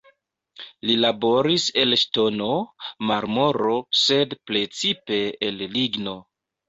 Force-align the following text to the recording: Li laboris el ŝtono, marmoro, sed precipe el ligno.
Li 0.89 0.93
laboris 1.01 1.65
el 1.81 1.95
ŝtono, 2.03 2.49
marmoro, 3.11 3.77
sed 4.05 4.35
precipe 4.51 5.21
el 5.51 5.63
ligno. 5.77 6.17